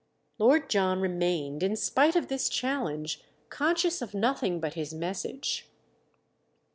[0.39, 5.69] Lord John remained, in spite of this challenge, conscious of nothing but his message.